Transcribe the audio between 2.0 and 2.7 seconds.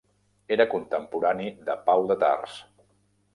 de Tars.